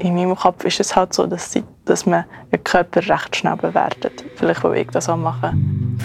in 0.00 0.14
meinem 0.14 0.34
Kopf 0.34 0.64
ist 0.64 0.80
es 0.80 0.96
halt 0.96 1.12
so, 1.12 1.26
dass, 1.26 1.52
sie, 1.52 1.62
dass 1.84 2.06
man 2.06 2.24
den 2.52 2.64
Körper 2.64 3.00
recht 3.08 3.36
schnell 3.36 3.56
bewertet. 3.56 4.24
Vielleicht 4.36 4.64
will 4.64 4.76
ich 4.76 4.88
das 4.88 5.08
auch 5.08 5.16
machen. 5.16 5.98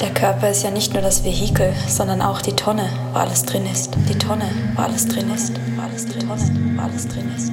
Der 0.00 0.10
Körper 0.10 0.50
ist 0.50 0.62
ja 0.62 0.70
nicht 0.70 0.92
nur 0.92 1.02
das 1.02 1.24
Vehikel, 1.24 1.72
sondern 1.88 2.22
auch 2.22 2.40
die 2.40 2.54
Tonne, 2.54 2.88
wo 3.12 3.18
alles 3.18 3.42
drin 3.44 3.66
ist. 3.66 3.96
Die 4.08 4.18
Tonne, 4.18 4.44
wo 4.76 4.82
alles 4.82 5.08
drin 5.08 5.30
ist. 5.34 5.52
Wo 5.76 5.82
alles 5.82 6.06
drin 6.06 6.30
ist. 6.34 6.52
Wo 6.76 6.82
alles 6.82 7.08
drin 7.08 7.32
ist. 7.36 7.52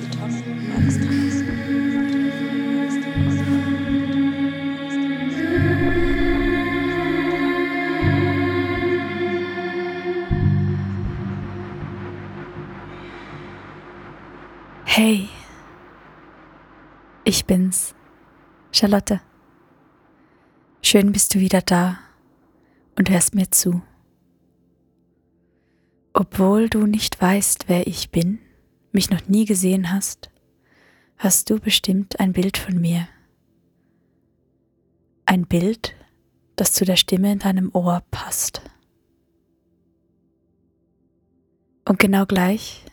Die 0.00 0.10
Tonne, 0.10 0.42
wo 0.68 0.76
alles 0.76 0.98
drin 0.98 1.28
ist. 1.28 1.39
Hey, 15.02 15.30
ich 17.24 17.46
bin's, 17.46 17.94
Charlotte. 18.70 19.22
Schön 20.82 21.10
bist 21.10 21.34
du 21.34 21.38
wieder 21.38 21.62
da 21.62 21.98
und 22.98 23.08
hörst 23.08 23.34
mir 23.34 23.50
zu. 23.50 23.80
Obwohl 26.12 26.68
du 26.68 26.86
nicht 26.86 27.18
weißt, 27.18 27.66
wer 27.66 27.86
ich 27.86 28.10
bin, 28.10 28.40
mich 28.92 29.08
noch 29.08 29.26
nie 29.26 29.46
gesehen 29.46 29.90
hast, 29.90 30.28
hast 31.16 31.48
du 31.48 31.58
bestimmt 31.58 32.20
ein 32.20 32.34
Bild 32.34 32.58
von 32.58 32.78
mir. 32.78 33.08
Ein 35.24 35.46
Bild, 35.46 35.94
das 36.56 36.74
zu 36.74 36.84
der 36.84 36.96
Stimme 36.96 37.32
in 37.32 37.38
deinem 37.38 37.70
Ohr 37.72 38.02
passt. 38.10 38.60
Und 41.88 41.98
genau 41.98 42.26
gleich 42.26 42.84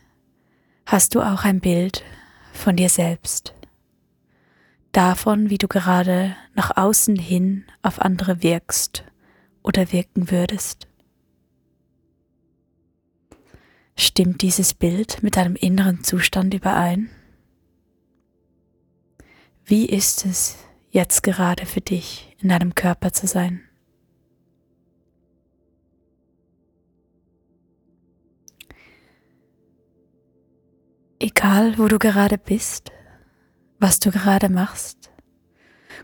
hast 0.87 1.15
du 1.15 1.21
auch 1.21 1.43
ein 1.43 1.59
Bild 1.59 2.05
von 2.53 2.77
dir 2.77 2.87
selbst, 2.87 3.53
davon, 4.93 5.49
wie 5.49 5.57
du 5.57 5.67
gerade 5.67 6.35
nach 6.55 6.77
außen 6.77 7.17
hin 7.17 7.65
auf 7.81 8.01
andere 8.01 8.41
wirkst 8.41 9.03
oder 9.63 9.91
wirken 9.91 10.31
würdest. 10.31 10.87
Stimmt 13.97 14.41
dieses 14.41 14.73
Bild 14.73 15.21
mit 15.21 15.35
deinem 15.35 15.57
inneren 15.57 16.05
Zustand 16.05 16.53
überein? 16.53 17.09
Wie 19.65 19.87
ist 19.87 20.25
es 20.25 20.55
jetzt 20.89 21.21
gerade 21.21 21.65
für 21.65 21.81
dich, 21.81 22.33
in 22.39 22.47
deinem 22.47 22.75
Körper 22.75 23.11
zu 23.11 23.27
sein? 23.27 23.61
Egal, 31.19 31.79
wo 31.79 31.87
du 31.87 31.97
gerade 31.97 32.37
bist, 32.37 32.91
was 33.79 33.99
du 33.99 34.11
gerade 34.11 34.49
machst, 34.49 35.11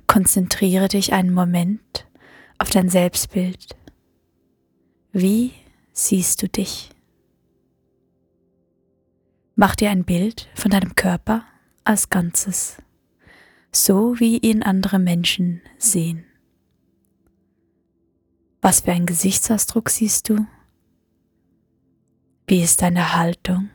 konzentriere 0.07 0.87
dich 0.87 1.13
einen 1.13 1.31
Moment 1.31 2.07
auf 2.57 2.71
dein 2.71 2.89
Selbstbild. 2.89 3.75
Wie 5.11 5.51
siehst 5.91 6.41
du 6.41 6.49
dich? 6.49 6.89
Mach 9.55 9.75
dir 9.75 9.91
ein 9.91 10.03
Bild 10.03 10.49
von 10.55 10.71
deinem 10.71 10.95
Körper 10.95 11.45
als 11.83 12.09
Ganzes, 12.09 12.77
so 13.71 14.19
wie 14.19 14.39
ihn 14.39 14.63
andere 14.63 14.97
Menschen 14.97 15.61
sehen. 15.77 16.25
Was 18.63 18.81
für 18.81 18.93
einen 18.93 19.05
Gesichtsausdruck 19.05 19.91
siehst 19.91 20.29
du? 20.29 20.47
Wie 22.47 22.63
ist 22.63 22.81
deine 22.81 23.15
Haltung? 23.15 23.69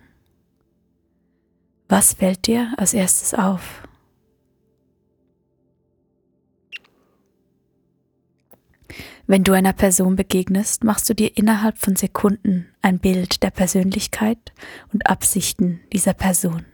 Was 1.89 2.12
fällt 2.12 2.47
dir 2.47 2.75
als 2.77 2.92
erstes 2.92 3.33
auf? 3.33 3.83
Wenn 9.27 9.44
du 9.44 9.53
einer 9.53 9.72
Person 9.72 10.16
begegnest, 10.16 10.84
machst 10.84 11.09
du 11.09 11.15
dir 11.15 11.37
innerhalb 11.37 11.78
von 11.78 11.97
Sekunden 11.97 12.66
ein 12.81 12.98
Bild 12.98 13.43
der 13.43 13.50
Persönlichkeit 13.50 14.53
und 14.93 15.09
Absichten 15.09 15.81
dieser 15.93 16.15
Person. 16.15 16.65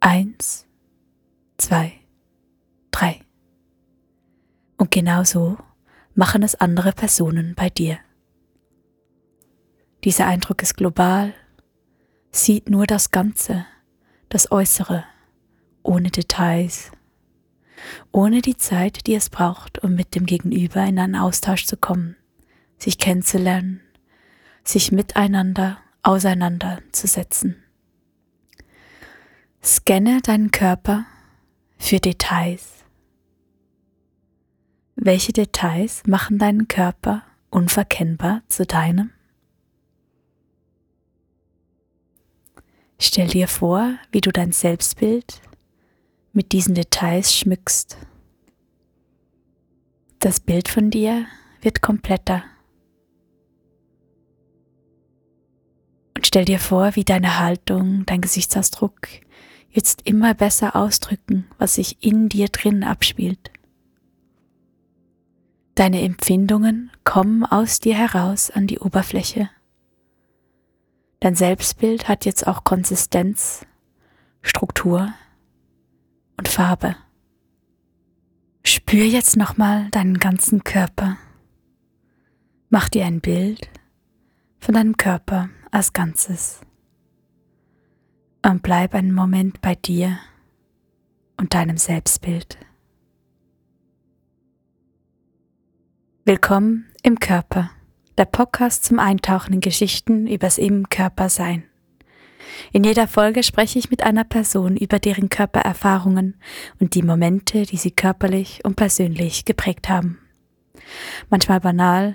Eins, 0.00 0.66
zwei, 1.58 1.92
drei. 2.90 3.20
Und 4.78 4.90
genau 4.90 5.24
so 5.24 5.58
machen 6.14 6.42
es 6.42 6.54
andere 6.54 6.92
Personen 6.92 7.54
bei 7.54 7.68
dir. 7.68 7.98
Dieser 10.04 10.26
Eindruck 10.26 10.62
ist 10.62 10.78
global 10.78 11.34
sieht 12.30 12.70
nur 12.70 12.86
das 12.86 13.10
Ganze, 13.10 13.66
das 14.28 14.50
Äußere, 14.52 15.04
ohne 15.82 16.10
Details, 16.10 16.92
ohne 18.12 18.42
die 18.42 18.56
Zeit, 18.56 19.06
die 19.06 19.14
es 19.14 19.30
braucht, 19.30 19.82
um 19.82 19.94
mit 19.94 20.14
dem 20.14 20.26
Gegenüber 20.26 20.84
in 20.84 20.98
einen 20.98 21.16
Austausch 21.16 21.66
zu 21.66 21.76
kommen, 21.76 22.16
sich 22.78 22.98
kennenzulernen, 22.98 23.80
sich 24.64 24.92
miteinander 24.92 25.78
auseinanderzusetzen. 26.02 27.56
Scanne 29.62 30.20
deinen 30.22 30.50
Körper 30.50 31.04
für 31.78 31.98
Details. 31.98 32.84
Welche 34.96 35.32
Details 35.32 36.02
machen 36.06 36.38
deinen 36.38 36.68
Körper 36.68 37.22
unverkennbar 37.50 38.42
zu 38.48 38.64
deinem? 38.64 39.12
Stell 43.02 43.28
dir 43.28 43.48
vor, 43.48 43.94
wie 44.12 44.20
du 44.20 44.30
dein 44.30 44.52
Selbstbild 44.52 45.40
mit 46.34 46.52
diesen 46.52 46.74
Details 46.74 47.34
schmückst. 47.34 47.96
Das 50.18 50.38
Bild 50.38 50.68
von 50.68 50.90
dir 50.90 51.24
wird 51.62 51.80
kompletter. 51.80 52.44
Und 56.14 56.26
stell 56.26 56.44
dir 56.44 56.58
vor, 56.58 56.94
wie 56.94 57.04
deine 57.04 57.38
Haltung, 57.38 58.04
dein 58.04 58.20
Gesichtsausdruck 58.20 59.08
jetzt 59.70 60.02
immer 60.06 60.34
besser 60.34 60.76
ausdrücken, 60.76 61.46
was 61.56 61.76
sich 61.76 62.04
in 62.04 62.28
dir 62.28 62.48
drin 62.48 62.84
abspielt. 62.84 63.50
Deine 65.74 66.02
Empfindungen 66.02 66.90
kommen 67.04 67.46
aus 67.46 67.80
dir 67.80 67.94
heraus 67.94 68.50
an 68.50 68.66
die 68.66 68.78
Oberfläche. 68.78 69.48
Dein 71.20 71.34
Selbstbild 71.34 72.08
hat 72.08 72.24
jetzt 72.24 72.46
auch 72.46 72.64
Konsistenz, 72.64 73.66
Struktur 74.40 75.12
und 76.38 76.48
Farbe. 76.48 76.96
Spür 78.64 79.04
jetzt 79.04 79.36
nochmal 79.36 79.90
deinen 79.90 80.18
ganzen 80.18 80.64
Körper. 80.64 81.18
Mach 82.70 82.88
dir 82.88 83.04
ein 83.04 83.20
Bild 83.20 83.68
von 84.58 84.74
deinem 84.74 84.96
Körper 84.96 85.50
als 85.70 85.92
Ganzes. 85.92 86.62
Und 88.42 88.62
bleib 88.62 88.94
einen 88.94 89.12
Moment 89.12 89.60
bei 89.60 89.74
dir 89.74 90.18
und 91.36 91.52
deinem 91.52 91.76
Selbstbild. 91.76 92.56
Willkommen 96.24 96.90
im 97.02 97.20
Körper 97.20 97.70
der 98.20 98.26
Podcast 98.26 98.84
zum 98.84 98.98
Eintauchen 98.98 99.54
in 99.54 99.60
Geschichten 99.60 100.26
übers 100.26 100.58
Im-Körper-Sein. 100.58 101.64
In 102.70 102.84
jeder 102.84 103.08
Folge 103.08 103.42
spreche 103.42 103.78
ich 103.78 103.90
mit 103.90 104.02
einer 104.02 104.24
Person 104.24 104.76
über 104.76 104.98
deren 104.98 105.30
Körpererfahrungen 105.30 106.36
und 106.78 106.94
die 106.94 107.02
Momente, 107.02 107.62
die 107.62 107.78
sie 107.78 107.92
körperlich 107.92 108.60
und 108.62 108.76
persönlich 108.76 109.46
geprägt 109.46 109.88
haben. 109.88 110.18
Manchmal 111.30 111.60
banal, 111.60 112.14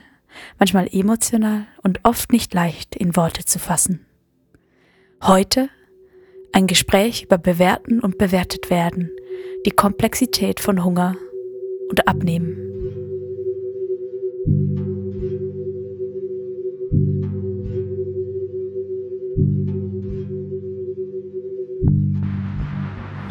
manchmal 0.60 0.88
emotional 0.92 1.66
und 1.82 2.02
oft 2.04 2.32
nicht 2.32 2.54
leicht 2.54 2.96
in 2.96 3.16
Worte 3.16 3.44
zu 3.44 3.58
fassen. 3.58 4.06
Heute 5.24 5.70
ein 6.54 6.68
Gespräch 6.68 7.24
über 7.24 7.40
Bewerten 7.40 8.00
und 8.00 8.20
bewertet 8.20 8.70
werden, 8.70 9.10
die 9.66 9.72
Komplexität 9.72 10.60
von 10.60 10.84
Hunger 10.84 11.16
und 11.90 12.08
Abnehmen. 12.08 12.75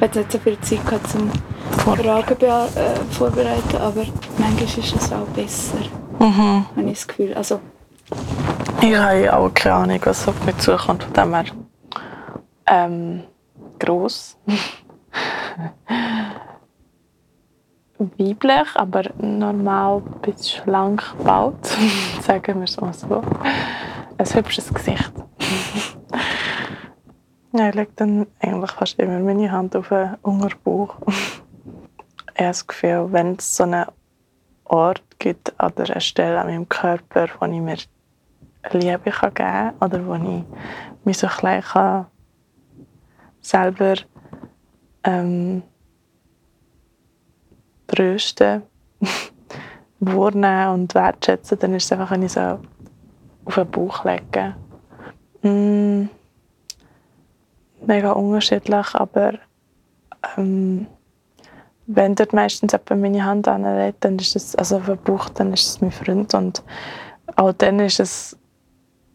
Hatte 0.04 0.18
nicht 0.20 0.32
so 0.32 0.38
viel 0.38 0.60
Zeit 0.60 0.84
gehabt, 0.86 1.08
zum 1.08 1.30
Fragen 1.78 2.36
äh, 2.40 2.94
vorbereiten, 3.10 3.76
aber 3.76 4.04
manchmal 4.38 4.64
ist 4.64 4.78
es 4.78 5.12
auch 5.12 5.26
besser. 5.34 5.78
Mhm. 6.18 6.66
Habe 6.76 6.82
ich 6.86 6.98
das 6.98 7.08
Gefühl. 7.08 7.34
Also, 7.34 7.60
ich 8.80 8.96
habe 8.96 9.34
auch 9.34 9.52
keine 9.54 9.74
Ahnung, 9.74 10.00
was 10.04 10.28
auf 10.28 10.44
mich 10.44 10.58
zukommt. 10.58 11.04
Von 11.04 11.12
dem 11.14 11.34
her 11.34 11.44
ähm, 12.66 13.24
gross. 13.78 14.36
weiblich, 17.98 18.68
aber 18.74 19.04
normal 19.18 20.02
bis 20.20 20.50
schlank 20.50 21.02
gebaut, 21.16 21.66
sagen 22.20 22.58
wir 22.58 22.64
es 22.64 22.78
mal 22.80 22.92
so. 22.92 23.22
Ein 24.18 24.26
hübsches 24.26 24.72
Gesicht. 24.72 25.12
Ja, 27.56 27.68
ich 27.68 27.74
lege 27.76 27.92
dann 27.94 28.26
eigentlich 28.40 28.72
fast 28.72 28.98
immer 28.98 29.20
meine 29.20 29.52
Hand 29.52 29.76
auf 29.76 29.88
den 29.88 30.16
Unterbauch. 30.22 30.96
ich 31.06 32.40
habe 32.40 32.48
das 32.48 32.66
Gefühl, 32.66 33.06
wenn 33.12 33.36
es 33.36 33.56
so 33.56 33.62
einen 33.62 33.84
Ort 34.64 35.04
gibt 35.20 35.54
oder 35.62 35.88
eine 35.88 36.00
Stelle 36.00 36.40
an 36.40 36.48
meinem 36.48 36.68
Körper, 36.68 37.28
wo 37.38 37.46
ich 37.46 37.60
mir 37.60 37.76
Liebe 38.72 39.10
kann 39.12 39.34
geben 39.34 39.34
kann 39.34 39.74
oder 39.80 40.04
wo 40.04 40.14
ich 40.14 40.44
mich 41.04 41.18
so 41.18 41.28
klein 41.28 41.62
kann 41.62 42.06
selber 43.40 43.94
ähm, 45.04 45.62
trösten, 47.86 48.62
wahrnehmen 50.00 50.74
und 50.74 50.94
wertschätzen, 50.96 51.58
dann 51.60 51.74
ist 51.74 51.84
es 51.84 51.92
einfach, 51.92 52.10
wenn 52.10 52.24
ich 52.24 52.32
so 52.32 52.58
auf 53.44 53.54
den 53.54 53.70
Bauch 53.70 54.04
lege. 54.04 54.56
Mm, 55.42 56.08
mega 57.86 58.12
unterschiedlich, 58.12 58.94
aber 58.94 59.34
ähm, 60.36 60.86
wenn 61.86 62.14
dort 62.14 62.32
meistens 62.32 62.72
jemand 62.72 63.02
meine 63.02 63.24
Hand 63.24 63.48
anlegt, 63.48 64.04
dann 64.04 64.18
ist 64.18 64.36
es, 64.36 64.56
also 64.56 64.80
Bauch, 65.04 65.28
dann 65.28 65.52
ist 65.52 65.66
es 65.66 65.80
mein 65.80 65.92
Freund 65.92 66.32
und 66.34 66.62
auch 67.36 67.52
dann 67.52 67.80
ist 67.80 68.00
es, 68.00 68.36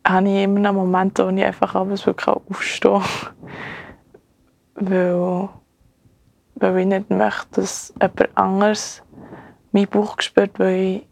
habe 0.05 0.29
ich 0.29 0.43
immer 0.43 0.69
einen 0.69 0.75
Moment, 0.75 1.19
wo 1.19 1.29
ich 1.29 1.43
einfach 1.43 1.75
abends 1.75 2.05
wirklich 2.05 2.35
aufstehen 2.35 3.01
kann. 3.01 3.33
weil, 4.79 5.49
weil 6.55 6.77
ich 6.79 6.85
nicht 6.85 7.09
möchte, 7.09 7.61
dass 7.61 7.93
jemand 7.99 8.37
anderes 8.37 9.03
meinen 9.71 9.87
Bauch 9.87 10.19
spürt, 10.19 10.57
weil 10.59 10.75
ich 10.75 11.07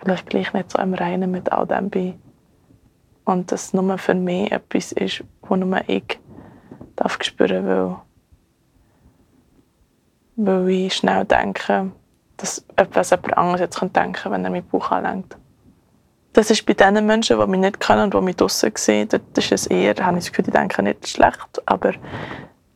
vielleicht 0.00 0.26
gleich 0.28 0.52
nicht 0.52 0.70
so 0.70 0.78
im 0.78 0.94
Reinen 0.94 1.30
mit 1.30 1.50
all 1.50 1.66
dem 1.66 1.90
bin. 1.90 2.20
Und 3.24 3.50
das 3.50 3.72
nur 3.72 3.98
für 3.98 4.14
mich 4.14 4.52
etwas 4.52 4.92
ist, 4.92 5.24
wo 5.42 5.56
nur 5.56 5.80
ich 5.88 6.18
darf 6.96 7.18
spüren 7.22 7.66
weil, 7.66 7.96
weil 10.36 10.68
ich 10.68 10.94
schnell 10.94 11.24
denke, 11.24 11.92
dass 12.36 12.64
etwas 12.76 13.10
jemand 13.10 13.38
anderes 13.38 13.60
jetzt 13.60 13.80
denken 13.80 14.12
kann, 14.12 14.32
wenn 14.32 14.44
er 14.44 14.50
meinen 14.50 14.68
Bauch 14.68 14.90
anlenkt. 14.90 15.36
Das 16.32 16.50
ist 16.50 16.66
bei 16.66 16.74
den 16.74 17.06
Menschen, 17.06 17.40
die 17.40 17.46
mich 17.46 17.60
nicht 17.60 17.80
kennen 17.80 18.04
und 18.04 18.14
die 18.14 18.20
mich 18.20 18.36
draussen 18.36 18.70
sehen, 18.74 19.08
dort 19.08 19.38
ist 19.38 19.52
es 19.52 19.66
eher, 19.66 19.94
habe 20.04 20.18
ich 20.18 20.24
das 20.24 20.32
Gefühl, 20.32 20.44
die 20.44 20.50
denken 20.50 20.84
nicht 20.84 21.08
schlecht, 21.08 21.62
aber 21.64 21.94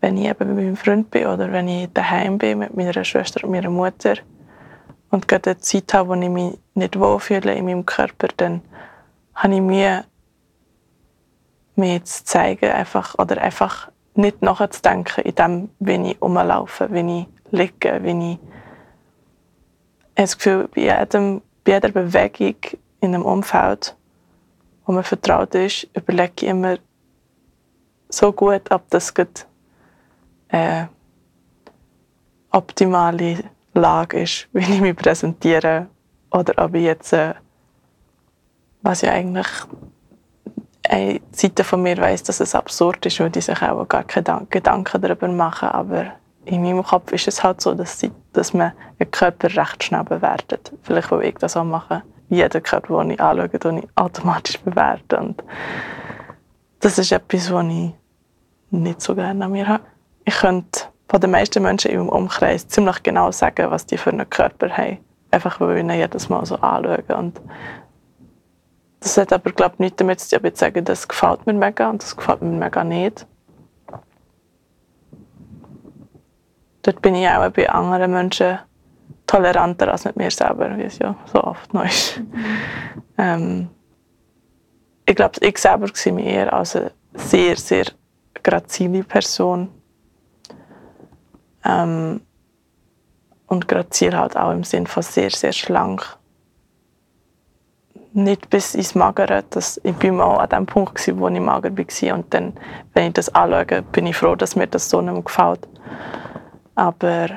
wenn 0.00 0.16
ich 0.16 0.28
eben 0.28 0.38
bei 0.38 0.62
meinem 0.62 0.76
Freund 0.76 1.10
bin 1.10 1.26
oder 1.26 1.52
wenn 1.52 1.68
ich 1.68 1.92
daheim 1.92 2.38
bin 2.38 2.60
mit 2.60 2.74
meiner 2.74 3.04
Schwester 3.04 3.44
und 3.44 3.50
meiner 3.50 3.68
Mutter 3.68 4.14
und 5.10 5.28
gerade 5.28 5.50
eine 5.50 5.58
Zeit 5.58 5.92
habe, 5.92 6.08
wo 6.08 6.14
ich 6.14 6.28
mich 6.28 6.58
nicht 6.74 6.98
wohlfühle 6.98 7.54
in 7.54 7.66
meinem 7.66 7.84
Körper, 7.84 8.28
dann 8.36 8.62
habe 9.34 9.54
ich 9.54 9.60
Mühe, 9.60 10.04
mir 11.76 12.04
zu 12.04 12.24
zeigen 12.24 12.70
einfach, 12.70 13.14
oder 13.18 13.40
einfach 13.42 13.90
nicht 14.14 14.42
nachzudenken 14.42 15.24
in 15.24 15.34
dem, 15.34 15.68
wie 15.78 16.10
ich 16.10 16.22
rumlaufe, 16.22 16.88
wie 16.90 17.20
ich 17.20 17.26
liege, 17.52 18.00
wie 18.02 18.32
ich... 18.32 18.38
Das 20.14 20.36
Gefühl, 20.36 20.68
bei, 20.74 20.82
jedem, 20.82 21.40
bei 21.64 21.72
jeder 21.72 21.88
Bewegung 21.90 22.56
in 23.00 23.14
einem 23.14 23.24
Umfeld, 23.24 23.96
wo 24.84 24.92
man 24.92 25.04
vertraut 25.04 25.54
ist, 25.54 25.88
überlege 25.94 26.32
ich 26.36 26.44
immer 26.44 26.76
so 28.08 28.32
gut, 28.32 28.70
ob 28.70 28.88
das 28.90 29.14
gut 29.14 29.46
äh, 30.48 30.84
optimale 32.50 33.44
Lage 33.74 34.22
ist, 34.22 34.48
wie 34.52 34.74
ich 34.74 34.80
mich 34.80 34.96
präsentiere 34.96 35.86
oder 36.30 36.64
ob 36.64 36.74
ich 36.74 36.82
jetzt, 36.82 37.12
äh, 37.12 37.34
was 38.82 39.02
ja 39.02 39.12
eigentlich 39.12 39.48
eine 40.90 41.20
Seite 41.32 41.64
von 41.64 41.82
mir 41.82 41.96
weiß, 41.96 42.22
dass 42.24 42.40
es 42.40 42.54
absurd 42.54 43.04
ist, 43.06 43.20
weil 43.20 43.30
die 43.30 43.40
sich 43.40 43.62
auch 43.62 43.88
gar 43.88 44.04
keine 44.04 44.46
Gedanken 44.50 45.00
darüber 45.00 45.28
machen, 45.28 45.68
aber 45.68 46.06
in 46.44 46.62
meinem 46.62 46.82
Kopf 46.82 47.12
ist 47.12 47.28
es 47.28 47.42
halt 47.44 47.60
so, 47.60 47.74
dass, 47.74 48.00
sie, 48.00 48.10
dass 48.32 48.54
man 48.54 48.72
einen 48.98 49.10
Körper 49.10 49.54
recht 49.54 49.84
schnell 49.84 50.04
bewertet. 50.04 50.72
Vielleicht 50.82 51.10
will 51.10 51.22
ich 51.22 51.34
das 51.36 51.56
auch 51.56 51.64
machen. 51.64 52.02
Jeder 52.28 52.60
Körper, 52.60 53.02
den 53.02 53.10
ich 53.10 53.20
anschaue, 53.20 53.48
den 53.48 53.78
ich 53.78 53.88
automatisch 53.94 54.58
bewerte. 54.60 55.18
Und 55.18 55.44
das 56.80 56.98
ist 56.98 57.12
etwas, 57.12 57.52
was 57.52 57.66
ich 57.66 57.92
nicht 58.70 59.00
so 59.02 59.14
gerne 59.14 59.44
an 59.44 59.52
mir 59.52 59.68
habe 59.68 59.84
ich 60.24 60.36
könnte 60.36 60.82
von 61.08 61.20
den 61.20 61.32
meisten 61.32 61.62
Menschen 61.62 61.90
im 61.90 62.08
Umkreis 62.08 62.68
ziemlich 62.68 63.02
genau 63.02 63.32
sagen, 63.32 63.70
was 63.70 63.86
die 63.86 63.98
für 63.98 64.10
einen 64.10 64.28
Körper 64.30 64.70
haben. 64.70 64.98
Einfach, 65.32 65.60
weil 65.60 65.76
ich 65.76 65.82
ihn 65.82 65.90
jedes 65.90 66.28
Mal 66.28 66.44
so 66.46 66.56
anschaue. 66.56 67.02
Und 67.16 67.40
das 69.00 69.16
hat 69.16 69.32
aber, 69.32 69.52
glaube 69.52 69.74
ich, 69.74 69.80
nichts 69.80 69.96
damit 69.96 70.20
zu 70.20 70.38
tun, 70.38 70.54
zu 70.54 70.60
sagen, 70.60 70.84
das 70.84 71.08
gefällt 71.08 71.46
mir 71.46 71.54
mega 71.54 71.88
und 71.90 72.02
das 72.02 72.16
gefällt 72.16 72.42
mir 72.42 72.50
mega 72.50 72.84
nicht. 72.84 73.26
Dort 76.82 77.02
bin 77.02 77.14
ich 77.14 77.28
auch 77.28 77.50
bei 77.50 77.68
anderen 77.68 78.12
Menschen 78.12 78.58
toleranter 79.26 79.92
als 79.92 80.04
mit 80.04 80.16
mir 80.16 80.30
selber, 80.30 80.76
wie 80.76 80.82
es 80.82 80.98
ja 80.98 81.14
so 81.32 81.42
oft 81.42 81.72
noch 81.72 81.84
ist. 81.84 82.18
Mhm. 82.18 82.44
Ähm, 83.18 83.68
ich 85.06 85.14
glaube, 85.14 85.38
ich 85.40 85.58
selber 85.58 85.88
sehe 85.92 86.12
mich 86.12 86.26
eher 86.26 86.52
als 86.52 86.76
eine 86.76 86.92
sehr, 87.14 87.56
sehr 87.56 87.86
grazile 88.42 89.02
Person 89.04 89.68
ähm, 91.64 92.20
und 93.46 93.68
grazil 93.68 94.16
halt 94.16 94.36
auch 94.36 94.52
im 94.52 94.64
Sinn 94.64 94.86
von 94.86 95.02
sehr, 95.02 95.30
sehr 95.30 95.52
schlank. 95.52 96.16
Nicht 98.12 98.50
bis 98.50 98.74
ins 98.74 98.94
Magere. 98.94 99.44
Das, 99.50 99.80
ich 99.84 99.94
bin 99.94 100.20
auch 100.20 100.38
an 100.38 100.48
dem 100.48 100.66
Punkt, 100.66 100.96
gewesen, 100.96 101.20
wo 101.20 101.28
ich 101.28 101.40
mager 101.40 101.76
war. 101.76 102.14
Und 102.14 102.34
dann, 102.34 102.54
wenn 102.92 103.08
ich 103.08 103.12
das 103.14 103.34
anschaue, 103.34 103.82
bin 103.82 104.06
ich 104.06 104.16
froh, 104.16 104.34
dass 104.34 104.56
mir 104.56 104.66
das 104.66 104.90
so 104.90 105.00
nicht 105.00 105.12
mehr 105.12 105.22
gefällt. 105.22 105.68
Aber 106.74 107.28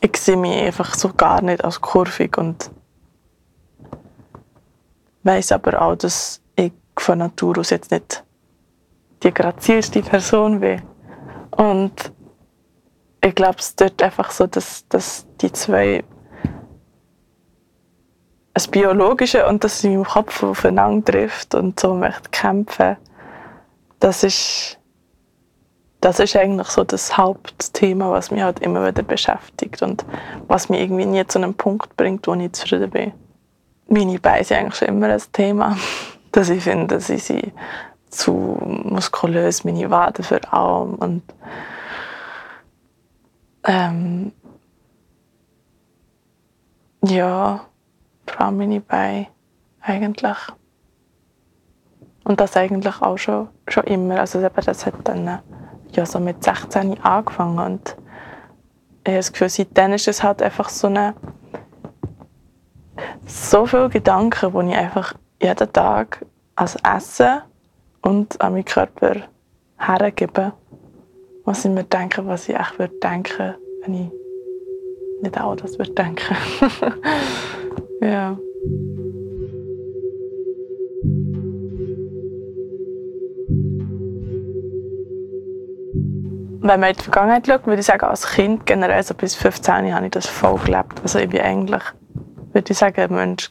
ich 0.00 0.16
sehe 0.16 0.36
mich 0.36 0.60
einfach 0.62 0.94
so 0.94 1.12
gar 1.14 1.40
nicht 1.42 1.64
als 1.64 1.80
kurvig 1.80 2.36
und 2.36 2.70
weiß 5.22 5.52
aber 5.52 5.80
auch, 5.80 5.96
dass 5.96 6.42
ich 6.56 6.72
von 6.98 7.18
Natur 7.18 7.58
aus 7.58 7.70
jetzt 7.70 7.90
nicht 7.90 8.24
die 9.22 9.32
grazilste 9.32 10.02
Person 10.02 10.60
bin. 10.60 10.82
Und 11.52 12.12
ich 13.24 13.34
glaube, 13.34 13.58
es 13.58 13.76
dort 13.76 14.02
einfach 14.02 14.30
so, 14.32 14.46
dass, 14.46 14.86
dass 14.88 15.26
die 15.40 15.52
zwei 15.52 16.02
das 18.54 18.68
Biologische 18.68 19.46
und 19.46 19.64
das 19.64 19.82
in 19.82 19.92
meinem 19.92 20.04
Kopf 20.04 20.42
aufeinander 20.42 21.12
trifft 21.12 21.54
und 21.54 21.78
so 21.80 21.94
möchte 21.94 22.30
kämpfen, 22.30 22.96
das 23.98 24.24
ist, 24.24 24.78
das 26.00 26.18
ist 26.18 26.36
eigentlich 26.36 26.68
so 26.68 26.84
das 26.84 27.16
Hauptthema, 27.16 28.10
was 28.10 28.30
mich 28.30 28.42
halt 28.42 28.60
immer 28.60 28.86
wieder 28.86 29.02
beschäftigt 29.02 29.82
und 29.82 30.04
was 30.48 30.68
mich 30.68 30.80
irgendwie 30.80 31.06
nie 31.06 31.26
zu 31.26 31.38
einem 31.38 31.54
Punkt 31.54 31.96
bringt, 31.96 32.26
wo 32.26 32.34
ich 32.34 32.52
zufrieden 32.52 32.90
bin. 32.90 33.12
Meine 33.88 34.18
Beine 34.18 34.44
sind 34.44 34.58
eigentlich 34.58 34.74
schon 34.76 34.88
immer 34.88 35.08
ein 35.08 35.22
Thema, 35.32 35.76
dass 36.32 36.50
ich 36.50 36.62
finde, 36.62 37.00
sie 37.00 37.52
zu 38.10 38.32
muskulös, 38.84 39.64
meine 39.64 39.90
Waden 39.90 40.24
für 40.24 40.40
Arm 40.52 40.96
und 40.96 41.22
ähm, 43.64 44.32
ja, 47.04 47.66
vor 48.26 48.46
allem 48.46 48.58
meine 48.58 48.80
Beine 48.80 49.26
eigentlich. 49.80 50.38
Und 52.24 52.40
das 52.40 52.56
eigentlich 52.56 53.02
auch 53.02 53.18
schon, 53.18 53.48
schon 53.68 53.84
immer. 53.84 54.20
Also 54.20 54.40
das 54.40 54.86
hat 54.86 54.94
dann 55.04 55.40
ja, 55.90 56.06
so 56.06 56.20
mit 56.20 56.42
16 56.42 57.02
angefangen 57.02 57.58
und 57.58 57.96
ich 59.04 59.08
habe 59.08 59.16
das 59.16 59.32
Gefühl, 59.32 59.48
seitdem 59.48 59.92
ist 59.94 60.06
es 60.06 60.22
halt 60.22 60.42
einfach 60.42 60.68
so 60.68 60.86
eine 60.86 61.14
so 63.26 63.66
viele 63.66 63.88
Gedanken, 63.88 64.52
die 64.52 64.72
ich 64.72 64.76
einfach 64.76 65.14
jeden 65.40 65.72
Tag 65.72 66.24
als 66.54 66.76
Essen 66.84 67.42
und 68.02 68.40
an 68.40 68.52
meinen 68.52 68.64
Körper 68.64 69.22
hergeben, 69.78 70.52
was 71.44 71.64
ich 71.64 71.70
mir 71.70 71.84
denke, 71.84 72.26
was 72.26 72.48
ich 72.48 72.54
echt 72.54 72.78
würde 72.78 72.94
denken, 73.02 73.54
wenn 73.82 73.94
ich 73.94 74.10
nicht 75.22 75.40
auch 75.40 75.56
das 75.56 75.78
würde 75.78 75.92
denken. 75.92 76.36
ja. 78.02 78.38
Wenn 86.64 86.78
man 86.78 86.90
in 86.90 86.96
die 86.96 87.02
Vergangenheit 87.02 87.46
schaut, 87.46 87.66
würde 87.66 87.80
ich 87.80 87.86
sagen, 87.86 88.04
als 88.04 88.24
Kind 88.34 88.66
generell, 88.66 88.96
also 88.96 89.14
bis 89.14 89.34
15 89.34 89.92
habe 89.92 90.04
ich 90.04 90.12
das 90.12 90.26
voll 90.26 90.58
gelebt. 90.64 91.00
Also 91.02 91.18
ich 91.18 91.28
bin 91.28 91.40
eigentlich, 91.40 91.82
würde 92.52 92.70
ich 92.70 92.78
sagen, 92.78 93.00
ein 93.00 93.12
Mensch 93.12 93.50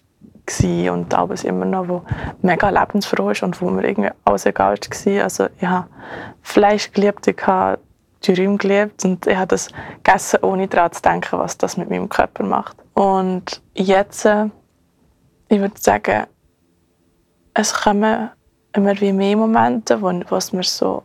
und 0.89 1.13
alles 1.13 1.43
immer 1.46 1.65
noch, 1.65 1.88
wo 1.88 2.01
mega 2.41 2.70
lebensfroh 2.70 3.29
ist 3.29 3.43
und 3.43 3.62
wo 3.62 3.70
mir 3.70 3.88
irgendwie 3.88 4.10
alles 4.25 4.46
egal 4.46 4.75
war. 4.77 5.24
Also 5.24 5.48
ich 5.58 5.67
habe 5.67 5.88
Fleisch 6.41 6.91
geliebt, 6.91 7.25
ich 7.27 7.48
habe 7.48 7.79
Dürüm 8.25 8.57
geliebt 8.57 9.03
und 9.03 9.25
ich 9.25 9.35
habe 9.35 9.47
das 9.47 9.69
gegessen, 10.03 10.39
ohne 10.43 10.67
daran 10.67 10.91
zu 10.91 11.01
denken, 11.01 11.39
was 11.39 11.57
das 11.57 11.77
mit 11.77 11.89
meinem 11.89 12.09
Körper 12.09 12.43
macht. 12.43 12.77
Und 12.93 13.61
jetzt, 13.73 14.25
äh, 14.25 14.47
ich 15.49 15.59
würde 15.59 15.79
sagen, 15.79 16.27
es 17.53 17.73
kommen 17.73 18.29
immer 18.73 18.99
wie 19.01 19.11
mehr 19.11 19.35
Momente, 19.35 20.01
wo, 20.01 20.11
wo 20.29 20.35
es 20.35 20.53
mir 20.53 20.63
so 20.63 21.03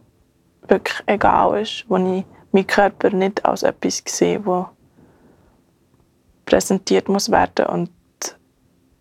wirklich 0.68 1.02
egal 1.06 1.60
ist, 1.60 1.84
wo 1.88 1.96
ich 1.96 2.24
meinen 2.52 2.66
Körper 2.66 3.10
nicht 3.10 3.44
als 3.44 3.62
etwas 3.62 4.02
sehe, 4.06 4.44
wo 4.44 4.66
präsentiert 6.44 7.08
muss 7.08 7.30
werden 7.30 7.66
und 7.66 7.90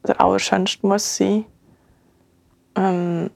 der 0.08 0.20
Allerschönste 0.20 0.86
muss 0.86 1.18
sein. 1.18 1.46
Ähm, 2.76 3.30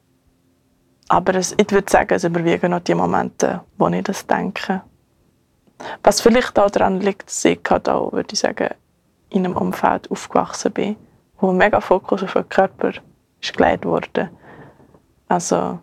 aber 1.09 1.35
es, 1.35 1.53
ich 1.57 1.71
würde 1.71 1.91
sagen, 1.91 2.13
es 2.13 2.23
überwiegen 2.23 2.71
noch 2.71 2.79
die 2.81 2.95
Momente, 2.95 3.61
wo 3.77 3.87
ich 3.89 4.03
das 4.03 4.25
denke. 4.25 4.83
Was 6.03 6.21
vielleicht 6.21 6.57
auch 6.59 6.69
daran 6.69 7.01
liegt, 7.01 7.27
dass 7.27 7.43
ich 7.45 7.59
halt 7.69 7.89
auch, 7.89 8.13
würde 8.13 8.33
ich 8.33 8.39
sagen, 8.39 8.69
in 9.29 9.45
einem 9.45 9.57
Umfeld 9.57 10.09
aufgewachsen 10.11 10.71
bin, 10.71 10.95
wo 11.39 11.51
mega 11.51 11.81
Fokus 11.81 12.23
auf 12.23 12.33
den 12.33 12.47
Körper 12.47 12.91
ist 13.41 13.57
gelegt 13.57 13.85
wurde. 13.85 14.29
Also, 15.27 15.79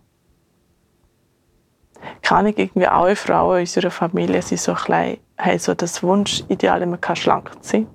kann 2.22 2.46
ich 2.46 2.58
irgendwie 2.58 2.86
alle 2.86 3.16
Frauen 3.16 3.56
in 3.56 3.60
unserer 3.62 3.90
Familie 3.90 4.42
sind 4.42 4.60
so 4.60 4.74
klein, 4.74 5.18
haben 5.38 5.58
so 5.58 5.74
das 5.74 6.02
Wunschideal, 6.02 6.86
man 6.86 7.00
kann 7.00 7.16
schlank 7.16 7.50
sein. 7.62 7.88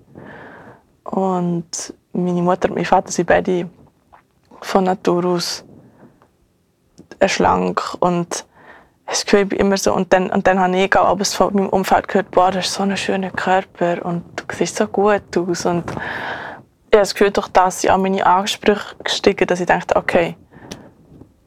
Und 1.05 1.93
meine 2.11 2.41
Mutter 2.41 2.69
und 2.69 2.75
mein 2.75 2.85
Vater 2.85 3.11
sind 3.11 3.27
beide 3.27 3.69
von 4.61 4.83
Natur 4.83 5.25
aus 5.25 5.63
schlank 7.27 7.95
und 7.99 8.45
das 9.05 9.25
Gefühl 9.25 9.51
ich 9.51 9.59
immer 9.59 9.77
so. 9.77 9.93
Und 9.93 10.13
dann 10.13 10.29
und 10.29 10.47
dann 10.47 10.59
habe 10.59 10.77
ich 10.77 10.95
auch 10.95 11.05
abends 11.05 11.33
von 11.33 11.53
meinem 11.53 11.69
Umfeld 11.69 12.07
gehört, 12.07 12.31
boah, 12.31 12.51
du 12.51 12.59
hast 12.59 12.73
so 12.73 12.83
einen 12.83 12.97
schönen 12.97 13.31
Körper 13.33 14.05
und 14.05 14.23
du 14.35 14.43
siehst 14.55 14.77
so 14.77 14.87
gut 14.87 15.37
aus. 15.37 15.65
Und 15.65 15.83
ich 15.89 15.95
habe 15.95 17.03
das 17.03 17.13
Gefühl, 17.13 17.31
durch 17.31 17.49
das 17.49 17.81
sind 17.81 18.01
meine 18.01 18.25
Ansprüche 18.25 18.95
gestiegen, 19.03 19.47
dass 19.47 19.59
ich 19.59 19.65
dachte, 19.65 19.95
okay, 19.95 20.35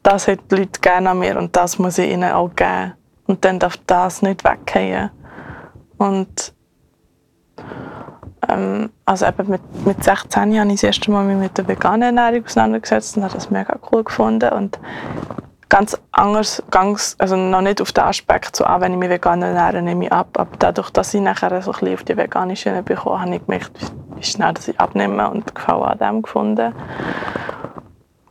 das 0.03 0.27
hat 0.27 0.39
die 0.51 0.57
Leute 0.57 0.79
gerne 0.79 1.09
an 1.09 1.19
mir 1.19 1.37
und 1.37 1.55
das 1.55 1.79
muss 1.79 1.97
ich 1.97 2.11
ihnen 2.11 2.31
auch 2.31 2.49
geben. 2.55 2.93
Und 3.25 3.43
dann 3.43 3.57
darf 3.57 3.77
das 3.87 4.21
nicht 4.21 4.43
weggehen. 4.43 5.09
Und 5.97 6.53
ähm, 8.47 8.91
also 9.05 9.25
eben 9.25 9.49
mit, 9.49 9.85
mit 9.85 10.03
16 10.03 10.59
habe 10.59 10.67
ich 10.69 10.81
das 10.81 10.83
erste 10.83 11.09
Mal 11.09 11.23
mich 11.25 11.37
mit 11.37 11.57
der 11.57 11.67
veganen 11.67 12.15
Ernährung 12.15 12.45
auseinandergesetzt 12.45 13.17
und 13.17 13.23
habe 13.23 13.33
das 13.33 13.49
mega 13.49 13.79
cool 13.91 14.03
gefunden. 14.03 14.49
Und 14.53 14.79
ganz 15.69 15.97
anders, 16.11 16.63
ganz, 16.71 17.15
also 17.19 17.35
noch 17.35 17.61
nicht 17.61 17.81
auf 17.81 17.91
den 17.91 18.03
Aspekt 18.03 18.55
so, 18.55 18.65
auch 18.65 18.81
wenn 18.81 18.93
ich 18.93 18.99
mich 18.99 19.09
vegan 19.09 19.41
ernähre, 19.41 19.81
nehme 19.81 20.05
ich 20.05 20.11
ab, 20.11 20.29
aber 20.37 20.55
dadurch, 20.57 20.89
dass 20.91 21.13
ich 21.13 21.21
nachher 21.21 21.61
so 21.61 21.71
ein 21.71 21.79
bisschen 21.79 21.93
auf 21.95 22.03
die 22.03 22.17
veganische 22.17 22.69
Schiene 22.69 22.83
bekomme, 22.83 23.21
habe 23.21 23.35
ich 23.35 23.45
gemerkt, 23.45 23.91
wie 24.15 24.23
schnell 24.23 24.53
dass 24.53 24.67
ich 24.67 24.79
abnehme 24.79 25.29
und 25.29 25.53
Gefallen 25.53 25.83
an 25.83 25.97
dem 25.97 26.21
gefunden. 26.21 26.73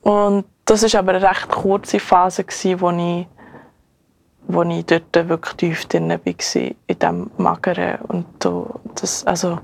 Und 0.02 0.44
das 0.64 0.82
war 0.82 1.00
aber 1.00 1.14
eine 1.14 1.28
recht 1.28 1.48
kurze 1.48 1.98
Phase, 1.98 2.44
gewesen, 2.44 2.80
wo 2.80 2.90
ich 2.90 3.26
wo 4.46 4.62
ich 4.62 4.84
dort 4.84 5.28
wirklich 5.28 5.54
tief 5.54 5.86
drin 5.86 6.10
war, 6.10 6.20
in 6.26 6.36
diesem 6.36 7.30
Mageren. 7.38 7.98
Und 8.08 8.26
das, 9.00 9.24
also, 9.26 9.58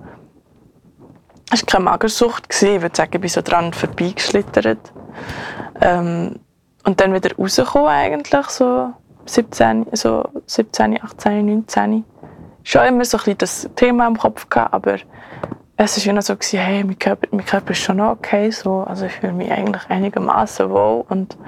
es 1.53 1.63
war 1.63 1.67
keine 1.67 1.85
Magersucht. 1.85 2.47
Ich 2.51 2.63
würde 2.63 2.97
sagen, 2.97 3.11
ich 3.15 3.21
bin 3.21 3.29
so 3.29 3.43
dran 3.43 3.73
vorbeigeschlittert. 3.73 4.93
Ähm, 5.81 6.41
und 6.85 7.01
dann 7.01 7.15
wieder 7.15 7.35
rausgekommen 7.37 7.89
eigentlich, 7.89 8.47
so 8.47 8.93
17, 9.27 9.87
so 9.93 10.25
17, 10.47 11.03
18, 11.03 11.47
19. 11.47 12.05
Schon 12.63 12.87
immer 12.87 13.05
so 13.05 13.17
ein 13.17 13.21
bisschen 13.21 13.39
das 13.39 13.71
Thema 13.77 14.07
im 14.07 14.19
Kopf 14.19 14.49
gehabt, 14.49 14.75
aber 14.75 14.97
es 15.77 16.05
war 16.05 16.13
immer 16.13 16.23
so, 16.23 16.35
gewesen, 16.35 16.59
hey, 16.59 16.85
mein 16.85 16.99
Körper, 16.99 17.29
mein 17.31 17.45
Körper 17.45 17.71
ist 17.71 17.79
schon 17.79 18.01
okay, 18.01 18.51
so. 18.51 18.81
also 18.83 19.07
ich 19.07 19.13
fühle 19.13 19.33
mich 19.33 19.51
eigentlich 19.51 19.89
einigermaßen 19.89 20.69
wohl. 20.69 21.05
Und 21.09 21.39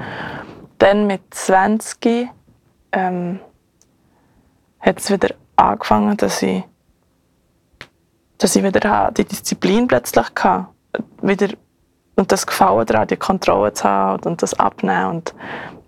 dann 0.79 1.07
mit 1.07 1.23
20 1.31 2.29
ähm, 2.93 3.41
hat 4.81 4.99
es 4.99 5.11
wieder 5.11 5.35
angefangen, 5.57 6.17
dass 6.17 6.43
ich 6.43 6.65
dass 8.43 8.57
ich 8.57 8.65
wieder 8.65 9.13
die 9.13 9.25
Disziplin 9.25 9.87
plötzlich 9.87 10.27
hatte. 10.37 10.67
Wieder, 11.21 11.49
und 12.23 12.31
das 12.31 12.47
Gefallen 12.47 12.87
daran, 12.87 13.09
die 13.09 13.17
Kontrolle 13.17 13.73
zu 13.73 13.83
haben 13.83 14.23
und 14.23 14.43
das 14.43 14.55
Abnehmen 14.55 15.11
und 15.11 15.35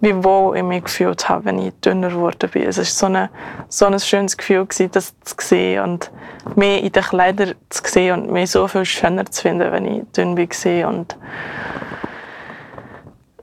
wie 0.01 0.25
wohl 0.25 0.57
ich 0.57 0.65
mich 0.65 0.83
gefühlt 0.83 1.29
habe, 1.29 1.45
wenn 1.45 1.61
ich 1.61 1.73
dünner 1.81 2.09
geworden 2.09 2.51
bin. 2.51 2.65
Es 2.65 2.77
war 2.77 2.85
so, 2.85 3.29
so 3.69 3.87
ein 3.87 4.01
schönes 4.01 4.37
Gefühl, 4.37 4.67
gewesen, 4.67 4.91
das 4.91 5.15
zu 5.21 5.37
sehen 5.39 5.85
und 5.85 6.11
mich 6.57 6.83
in 6.83 6.91
den 6.91 7.03
Kleidern 7.05 7.55
zu 7.71 7.83
sehen 7.85 8.21
und 8.21 8.33
mich 8.33 8.51
so 8.51 8.67
viel 8.67 8.85
schöner 8.85 9.25
zu 9.27 9.43
finden, 9.43 9.71
wenn 9.71 9.87
ich 9.87 10.03
dünn 10.11 10.37
war. 10.37 10.89
Und, 10.89 11.17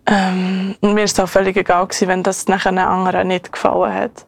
ähm, 0.07 0.75
und 0.81 0.93
mir 0.93 0.97
war 0.97 1.05
es 1.05 1.19
auch 1.19 1.29
völlig 1.29 1.55
egal, 1.55 1.87
gewesen, 1.87 2.09
wenn 2.09 2.23
das 2.23 2.49
nachher 2.49 2.69
einen 2.69 2.79
anderen 2.79 3.29
nicht 3.29 3.53
gefallen 3.53 3.93
hat. 3.93 4.25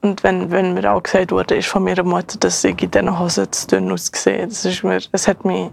Und 0.00 0.24
wenn, 0.24 0.50
wenn 0.50 0.72
mir 0.72 0.90
auch 0.90 1.02
gesagt 1.02 1.32
wurde 1.32 1.56
ist 1.56 1.68
von 1.68 1.84
meiner 1.84 2.02
Mutter, 2.02 2.38
dass 2.38 2.64
ich 2.64 2.82
in 2.82 2.90
diesen 2.90 3.18
Hosen 3.18 3.52
zu 3.52 3.66
dünn 3.66 3.92
aussehe, 3.92 4.46
das, 4.46 4.64
ist 4.64 4.82
mir, 4.82 5.00
das 5.12 5.28
hat 5.28 5.44
mich 5.44 5.70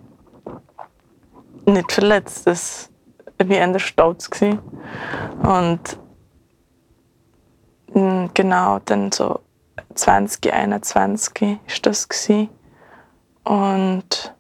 nicht 1.66 1.92
verletzt. 1.92 2.48
Das, 2.48 2.90
war 3.40 3.50
eher 3.50 3.80
stolz. 3.80 4.30
Gewesen. 4.30 4.60
Und 5.42 5.98
mm, 7.94 8.28
genau, 8.34 8.80
dann 8.86 9.12
so 9.12 9.40
2021 9.96 11.42
war 11.42 11.60
das. 11.82 12.08
Gewesen. 12.08 12.50
Und 13.44 14.34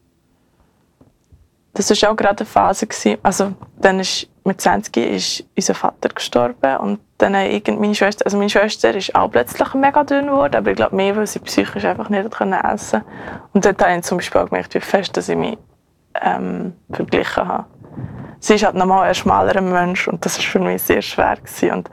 das 1.73 1.89
war 1.89 2.11
auch 2.11 2.15
gerade 2.15 2.39
eine 2.39 2.45
Phase. 2.45 2.87
Gewesen. 2.87 3.17
Also, 3.23 3.53
dann 3.77 3.99
ist, 3.99 4.27
mit 4.45 4.61
20 4.61 4.97
ist 4.97 5.45
unser 5.55 5.73
Vater 5.73 6.09
gestorben 6.09 6.77
und 6.77 6.99
dann 7.17 7.33
irgend 7.35 7.79
meine 7.79 7.95
Schwester, 7.95 8.25
also 8.25 8.37
meine 8.37 8.49
Schwester 8.49 8.93
ist 8.93 9.15
auch 9.15 9.29
plötzlich 9.29 9.73
mega 9.73 10.03
dünn 10.03 10.27
geworden, 10.27 10.55
aber 10.57 10.71
ich 10.71 10.75
glaube 10.75 10.95
mehr, 10.95 11.15
weil 11.15 11.27
sie 11.27 11.39
psychisch 11.39 11.85
einfach 11.85 12.09
nicht 12.09 12.25
essen 12.25 13.03
Und 13.53 13.65
dort 13.65 13.81
habe 13.81 13.95
ich 13.95 14.03
zum 14.03 14.17
Beispiel 14.17 14.41
auch 14.41 14.49
gemerkt, 14.49 14.73
wie 14.75 14.81
fest 14.81 15.15
dass 15.15 15.29
ich 15.29 15.37
mich 15.37 15.57
ähm, 16.21 16.73
verglichen 16.91 17.47
habe. 17.47 17.65
Sie 18.39 18.55
ist 18.55 18.65
halt 18.65 18.75
normal 18.75 19.07
ein 19.07 19.15
schmalerer 19.15 19.61
Mensch 19.61 20.07
und 20.07 20.25
das 20.25 20.37
war 20.37 20.43
für 20.43 20.59
mich 20.59 20.81
sehr 20.81 21.01
schwer 21.01 21.37
gewesen. 21.37 21.71
und 21.71 21.89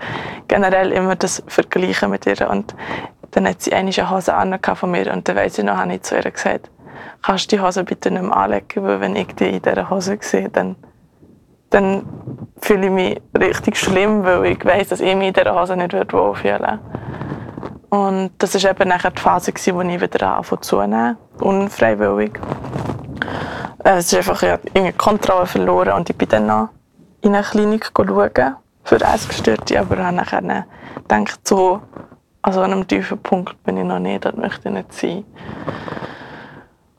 generell 0.49 0.91
immer 0.93 1.15
das 1.15 1.43
Vergleichen 1.47 2.11
mit 2.11 2.27
ihr 2.27 2.50
und 2.50 2.75
dann 3.31 3.47
hat 3.47 3.62
sie 3.62 3.73
eine 3.73 3.93
Hose 3.93 4.35
von 4.75 4.91
mir 4.91 5.12
und 5.12 5.29
dann 5.29 5.37
weiss 5.37 5.59
ich 5.59 5.65
noch, 5.65 5.77
habe 5.77 5.95
ich 5.95 6.03
zu 6.03 6.17
ihr 6.17 6.29
gesagt, 6.29 6.71
kannst 7.23 7.50
du 7.53 7.57
die 7.57 7.62
Hose 7.62 7.85
bitte 7.85 8.11
nicht 8.11 8.23
mehr 8.23 8.37
anlegen, 8.37 8.83
weil 8.83 9.00
wenn 9.00 9.15
ich 9.15 9.29
dich 9.37 9.55
in 9.55 9.62
dieser 9.62 9.91
Hose 9.91 10.19
sehe, 10.21 10.49
dann 10.49 10.77
dann 11.71 12.05
fühle 12.61 12.87
ich 12.87 12.93
mich 12.93 13.23
richtig 13.39 13.77
schlimm, 13.77 14.25
weil 14.25 14.47
ich 14.47 14.65
weiß, 14.65 14.89
dass 14.89 15.00
ich 15.00 15.15
mich 15.15 15.29
in 15.29 15.35
dieser 15.35 15.59
Hose 15.59 15.77
nicht 15.77 15.93
wohlfühlen 16.12 16.61
würde. 16.61 16.81
Und 17.91 18.31
das 18.39 18.62
war 18.62 18.71
eben 18.71 18.89
nachher 18.89 19.11
die 19.11 19.21
Phase, 19.21 19.53
wo 19.53 19.81
ich 19.81 20.00
wieder 20.00 20.37
anfangen 20.37 20.62
zunehmen, 20.62 21.17
unfreiwillig. 21.41 22.33
Äh, 23.85 23.99
es 23.99 24.13
ist 24.13 24.15
einfach, 24.15 24.43
ich 24.43 24.51
habe 24.51 24.93
Kontrolle 24.95 25.47
verloren 25.47 25.93
und 25.93 26.11
ich 26.11 26.17
bin 26.17 26.29
dann 26.29 26.47
noch 26.47 26.69
in 27.23 27.35
eine 27.35 27.45
Klinik 27.45 27.91
schauen 27.97 28.57
für 28.85 29.01
Essgestörte, 29.01 29.79
aber 29.79 29.99
habe 29.99 30.17
nachher 30.17 30.67
gedacht, 30.97 31.47
so, 31.47 31.81
also 32.43 32.63
an 32.63 32.73
einem 32.73 32.87
tiefen 32.87 33.19
Punkt 33.19 33.63
bin 33.63 33.77
ich 33.77 33.85
noch 33.85 33.99
nicht, 33.99 34.25
das 34.25 34.35
möchte 34.37 34.69
ich 34.69 34.75
nicht 34.75 34.93
sein. 34.93 35.25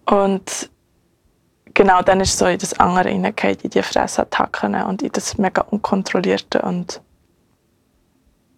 Und 0.06 0.70
genau 1.74 2.02
dann 2.02 2.20
ist 2.20 2.38
so 2.38 2.46
in 2.46 2.60
das 2.60 2.80
andere 2.80 3.10
hineingehauen, 3.10 3.58
in 3.64 3.70
die 3.70 3.82
Fressattacken 3.82 4.76
und 4.84 5.02
in 5.02 5.12
das 5.12 5.38
mega 5.38 5.62
unkontrollierte. 5.62 6.62
Und, 6.62 7.02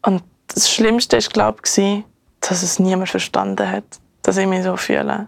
und 0.06 0.24
das 0.48 0.70
Schlimmste 0.70 1.18
war, 1.18 1.30
glaube 1.30 1.60
ich, 1.66 2.04
dass 2.42 2.64
es 2.64 2.80
niemand 2.80 3.10
verstanden 3.10 3.70
hat, 3.70 3.86
dass 4.22 4.38
ich 4.38 4.48
mich 4.48 4.64
so 4.64 4.76
fühle. 4.76 5.28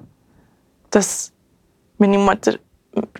Dass 0.90 1.32
meine 1.98 2.18
Mutter, 2.18 2.58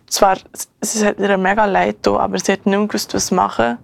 zwar, 0.08 0.38
sie 0.82 1.06
hat 1.06 1.20
ihr 1.20 1.38
mega 1.38 1.66
leid 1.66 2.04
getan, 2.04 2.18
aber 2.18 2.40
sie 2.40 2.54
hat 2.54 2.66
nicht 2.66 2.78
mehr 2.78 2.88
gewusst, 2.88 3.14
was 3.14 3.32
machen, 3.32 3.78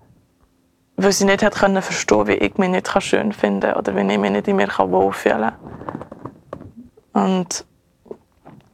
weil 0.97 1.11
sie 1.11 1.25
nicht 1.25 1.43
hat 1.43 1.55
können 1.55 1.81
verstehen, 1.81 2.27
wie 2.27 2.33
ich 2.33 2.57
mich 2.57 2.69
nicht 2.69 3.03
schön 3.03 3.33
finden 3.33 3.61
kann 3.61 3.75
oder 3.75 3.95
wie 3.95 4.01
ich 4.01 4.19
mich 4.19 4.31
nicht 4.31 4.47
in 4.47 4.55
mir 4.55 4.69
wohlfühlen 4.77 5.51
kann. 7.13 7.33
Und 7.33 7.65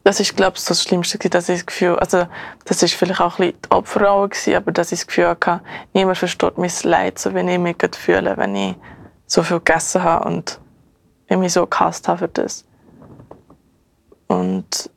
das 0.08 0.22
ist 0.22 0.38
glaube 0.38 0.56
ich 0.56 0.64
das 0.64 0.84
Schlimmste 0.84 1.18
dass 1.18 1.50
ich 1.50 1.58
das 1.58 1.66
Gefühl 1.66 2.00
also 2.00 2.28
das 2.64 2.82
ist 2.82 2.94
vielleicht 2.94 3.20
auch 3.20 3.40
ein 3.40 3.48
bisschen 3.48 3.62
die 3.62 3.72
Opferrolle 3.72 4.30
aber 4.56 4.72
dass 4.72 4.94
ich 4.94 5.00
das 5.00 5.08
Gefühl 5.08 5.28
hatte 5.28 5.60
niemand 5.94 6.18
versteht 6.18 6.58
mein 6.58 6.72
Leid 6.84 7.20
so 7.20 7.36
wie 7.36 7.40
ich 7.40 7.60
mich 7.60 7.76
fühle 7.94 8.38
wenn 8.38 8.56
ich 8.56 8.76
so 9.26 9.44
viel 9.44 9.58
gegessen 9.58 10.04
habe 10.04 10.26
und 10.26 10.62
ich 11.28 11.36
mich 11.36 11.52
so 11.52 11.68
gehasst 11.68 12.08
habe 12.08 12.20
für 12.20 12.28
das 12.30 12.64
und 14.28 14.90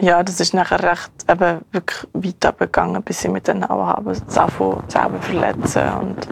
ja, 0.00 0.22
das 0.22 0.40
ist 0.40 0.54
nachher 0.54 0.82
recht 0.82 1.10
eben 1.28 1.64
wirklich 1.72 2.06
weiter 2.12 2.52
begangen, 2.52 3.02
bis 3.02 3.24
ich 3.24 3.30
mit 3.30 3.48
denen 3.48 3.64
auch 3.64 3.86
habe, 3.86 4.14
selber 4.14 5.20
verletzen 5.20 5.88
und 6.00 6.28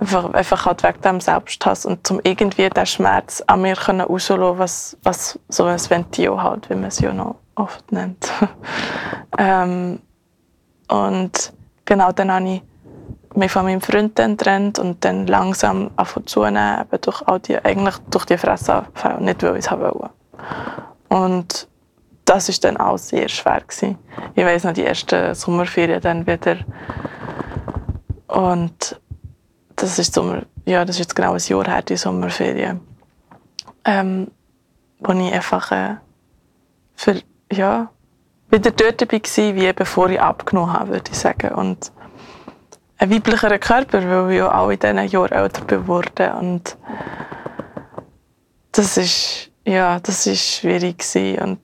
einfach, 0.00 0.34
einfach 0.34 0.66
halt 0.66 0.82
wegen 0.82 1.00
dem 1.00 1.20
Selbsthass 1.20 1.86
und 1.86 2.06
zum 2.06 2.20
irgendwie 2.24 2.68
den 2.68 2.86
Schmerz 2.86 3.42
an 3.46 3.62
mir 3.62 3.76
können 3.76 4.02
rauslassen, 4.02 4.58
was, 4.58 4.96
was 5.02 5.38
so 5.48 5.64
ein 5.64 5.78
Ventil 5.78 6.42
halt, 6.42 6.68
wie 6.68 6.74
man 6.74 6.84
es 6.84 7.00
ja 7.00 7.12
noch 7.12 7.36
oft 7.54 7.90
nennt. 7.90 8.30
ähm, 9.38 10.00
und 10.88 11.52
genau 11.84 12.12
dann 12.12 12.32
habe 12.32 12.48
ich 12.48 12.62
mich 13.34 13.50
von 13.50 13.64
meinem 13.64 13.80
Freund 13.80 14.18
dann 14.18 14.36
trennt 14.36 14.78
und 14.78 15.02
dann 15.04 15.26
langsam 15.26 15.90
zunehmen, 16.26 16.80
eben 16.82 17.00
durch 17.00 17.22
all 17.26 17.40
die, 17.40 17.64
eigentlich 17.64 17.96
durch 18.10 18.26
die 18.26 18.36
Fressanfälle, 18.36 19.22
nicht 19.22 19.42
weil 19.42 19.56
ich 19.56 19.64
es 19.64 19.70
wollte. 19.70 20.10
Und 21.12 21.68
das 22.24 22.48
war 22.48 22.54
dann 22.62 22.78
auch 22.78 22.96
sehr 22.96 23.28
schwer. 23.28 23.60
Gewesen. 23.60 23.98
Ich 24.34 24.44
weiss 24.44 24.64
noch, 24.64 24.72
die 24.72 24.84
ersten 24.84 25.34
Sommerferien 25.34 26.00
dann 26.00 26.26
wieder. 26.26 26.56
Und 28.28 28.98
das 29.76 29.98
ist, 29.98 30.14
Sommer, 30.14 30.42
ja, 30.64 30.86
das 30.86 30.96
ist 30.96 31.00
jetzt 31.00 31.14
genau 31.14 31.34
ein 31.34 31.38
Jahr 31.38 31.66
her, 31.66 31.82
die 31.82 31.98
Sommerferien. 31.98 32.80
Ähm, 33.84 34.28
wo 35.00 35.12
ich 35.12 35.32
einfach 35.34 35.70
äh, 35.70 35.96
für, 36.94 37.20
ja, 37.52 37.90
wieder 38.48 38.70
dort 38.70 39.02
war, 39.02 39.54
wie 39.54 39.72
bevor 39.74 40.08
ich 40.08 40.20
abgenommen 40.20 40.72
habe, 40.72 40.92
würde 40.92 41.10
ich 41.10 41.18
sagen. 41.18 41.54
Und 41.54 41.92
ein 42.96 43.10
weiblicherer 43.10 43.58
Körper, 43.58 43.98
weil 44.08 44.36
ich 44.36 44.42
auch 44.42 44.70
in 44.70 44.78
diesen 44.78 45.08
Jahren 45.08 45.32
älter 45.32 45.64
geworden 45.66 46.32
Und 46.38 46.78
das 48.70 48.96
ist, 48.96 49.51
ja, 49.64 50.00
das 50.00 50.26
ist 50.26 50.42
schwierig. 50.42 51.04
Und 51.40 51.58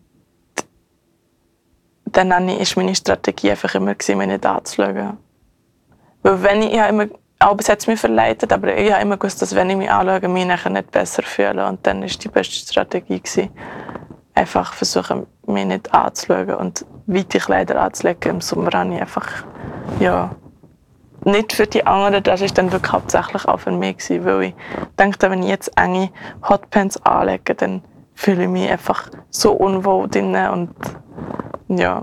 dann 2.05 2.31
war 2.31 2.41
meine 2.41 2.95
Strategie 2.95 3.51
einfach 3.51 3.75
immer, 3.75 3.95
mich 3.95 4.09
nicht 4.09 4.47
anzuschauen. 4.47 5.19
Weil 6.23 6.43
wenn 6.43 6.63
ich, 6.63 6.73
ich 6.73 6.89
immer, 6.89 7.07
auch 7.39 7.57
bis 7.57 7.69
jetzt 7.69 7.87
mich 7.87 8.01
verleitet, 8.01 8.53
aber 8.53 8.77
ich 8.77 8.93
habe 8.93 9.03
immer 9.03 9.17
gewusst, 9.17 9.41
dass 9.43 9.55
wenn 9.55 9.71
ich 9.71 9.77
mich 9.77 9.91
anschaue, 9.91 10.29
mich 10.29 10.47
nachher 10.47 10.71
nicht 10.71 10.91
besser 10.91 11.23
fühle. 11.23 11.67
Und 11.67 11.87
dann 11.87 12.01
war 12.01 12.09
die 12.09 12.29
beste 12.29 12.55
Strategie, 12.55 13.21
gewesen, 13.21 13.51
einfach 14.35 14.73
versuchen, 14.73 15.27
mich 15.47 15.67
nicht 15.67 15.93
anzuschauen 15.93 16.55
und 16.55 16.85
weite 17.07 17.39
Kleider 17.39 17.81
anzulegen. 17.81 18.33
Im 18.33 18.41
Sommer 18.41 18.71
habe 18.73 18.95
ich 18.95 19.01
einfach, 19.01 19.45
ja, 20.01 20.35
nicht 21.25 21.53
für 21.53 21.67
die 21.67 21.85
anderen, 21.87 22.23
das 22.23 22.41
war 22.41 22.49
dann 22.49 22.73
wirklich 22.73 22.93
hauptsächlich 22.93 23.45
auch 23.47 23.61
für 23.61 23.73
mich, 23.73 23.99
gewesen, 23.99 24.25
weil 24.25 24.43
ich 24.43 24.55
denke, 24.99 25.31
wenn 25.31 25.43
ich 25.43 25.49
jetzt 25.49 25.73
enge 25.77 26.11
Hotpants 26.49 27.03
anlege, 27.05 27.55
dann 27.55 27.83
fühle 28.15 28.45
ich 28.45 28.49
mich 28.49 28.71
einfach 28.71 29.09
so 29.31 29.53
unwohl 29.53 30.09
drinnen 30.09 30.51
und 30.51 30.71
ja, 31.69 32.03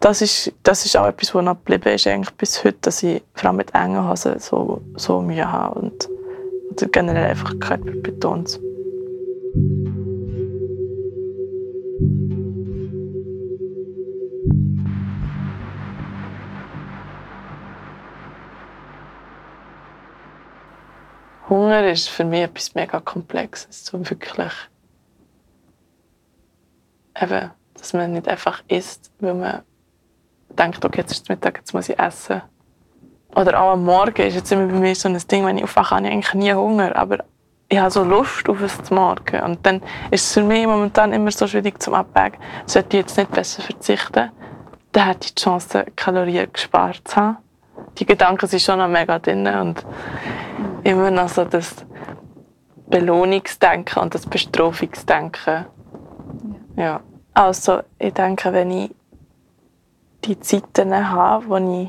das 0.00 0.22
ist, 0.22 0.52
das 0.62 0.84
ist 0.86 0.96
auch 0.96 1.06
etwas, 1.06 1.34
was 1.34 1.44
noch 1.44 1.56
geblieben 1.56 1.94
ist 1.94 2.06
eigentlich 2.06 2.34
bis 2.36 2.62
heute, 2.62 2.78
dass 2.82 3.02
ich 3.02 3.22
vor 3.34 3.48
allem 3.48 3.56
mit 3.56 3.74
engen 3.74 4.08
Hosen 4.08 4.38
so, 4.38 4.80
so 4.96 5.20
Mühe 5.20 5.50
habe 5.50 5.80
und 5.80 6.08
oder 6.70 6.86
generell 6.88 7.30
einfach 7.30 7.58
Körper 7.58 7.90
betont. 7.90 8.60
Hunger 21.48 21.88
ist 21.88 22.08
für 22.08 22.24
mich 22.24 22.42
etwas 22.42 22.74
mega 22.74 23.00
Komplexes. 23.00 23.86
So 23.86 23.98
wirklich. 24.08 24.52
Eben, 27.20 27.50
dass 27.74 27.92
man 27.92 28.12
nicht 28.12 28.28
einfach 28.28 28.62
isst, 28.68 29.10
weil 29.20 29.34
man 29.34 29.62
denkt, 30.50 30.84
okay, 30.84 31.00
jetzt 31.00 31.12
ist 31.12 31.28
Mittag, 31.28 31.58
jetzt 31.58 31.72
muss 31.72 31.88
ich 31.88 31.98
essen. 31.98 32.42
Oder 33.34 33.60
auch 33.60 33.72
am 33.72 33.84
Morgen 33.84 34.22
ist 34.22 34.34
jetzt 34.34 34.50
immer 34.52 34.66
bei 34.66 34.78
mir 34.78 34.94
so 34.94 35.08
ein 35.08 35.18
Ding, 35.18 35.44
wenn 35.44 35.58
ich 35.58 35.64
aufwache, 35.64 35.96
habe 35.96 36.06
ich 36.06 36.12
eigentlich 36.12 36.34
nie 36.34 36.52
Hunger, 36.52 36.96
aber 36.96 37.24
ich 37.68 37.78
habe 37.78 37.90
so 37.90 38.02
Lust 38.02 38.48
auf 38.48 38.60
es 38.62 38.82
zum 38.82 38.96
Morgen. 38.96 39.42
Und 39.42 39.64
dann 39.66 39.82
ist 40.10 40.24
es 40.24 40.34
für 40.34 40.42
mich 40.42 40.66
momentan 40.66 41.12
immer 41.12 41.30
so 41.30 41.46
schwierig 41.46 41.82
zum 41.82 41.94
Abwägen. 41.94 42.40
Sollte 42.66 42.96
ich 42.96 43.02
jetzt 43.02 43.16
nicht 43.18 43.30
besser 43.30 43.62
verzichten, 43.62 44.30
dann 44.92 45.06
hätte 45.06 45.26
ich 45.26 45.34
die 45.34 45.42
Chance, 45.42 45.86
Kalorien 45.94 46.50
gespart 46.52 47.02
zu 47.04 47.16
haben. 47.16 47.36
Die 47.98 48.06
Gedanken 48.06 48.46
sind 48.46 48.62
schon 48.62 48.78
noch 48.78 48.88
mega 48.88 49.18
drin 49.18 49.46
und 49.46 49.84
immer 50.84 51.10
noch 51.10 51.28
so 51.28 51.44
das 51.44 51.74
Belohnungsdenken 52.88 54.02
und 54.02 54.14
das 54.14 54.26
Bestrafungsdenken. 54.26 55.66
Ja. 56.76 57.00
Also 57.34 57.80
ich 57.98 58.14
denke, 58.14 58.52
wenn 58.52 58.70
ich 58.70 58.90
die 60.24 60.38
Zeiten 60.40 61.10
habe, 61.10 61.48
wo 61.48 61.56
ich, 61.56 61.88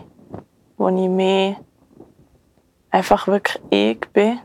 wo 0.77 0.89
ich 0.89 1.09
mehr 1.09 1.55
einfach 2.91 3.27
wirklich 3.27 3.61
ich 3.69 3.99
bin 4.11 4.39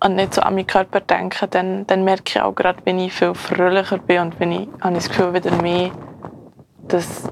und 0.00 0.16
nicht 0.16 0.34
so 0.34 0.42
an 0.42 0.54
meinen 0.54 0.66
Körper 0.66 1.00
denke, 1.00 1.48
dann, 1.48 1.86
dann 1.86 2.04
merke 2.04 2.24
ich 2.26 2.40
auch 2.40 2.54
gerade, 2.54 2.80
wenn 2.84 2.98
ich 2.98 3.12
viel 3.12 3.34
fröhlicher 3.34 3.98
bin 3.98 4.20
und 4.20 4.40
wenn 4.40 4.52
ich, 4.52 4.68
habe 4.80 4.96
ich 4.96 5.04
das 5.04 5.08
Gefühl, 5.08 5.34
wieder 5.34 5.62
mehr 5.62 5.90
das 6.86 7.24